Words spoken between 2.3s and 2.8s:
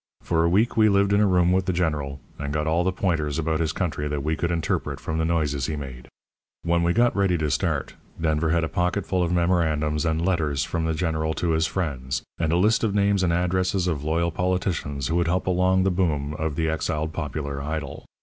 and got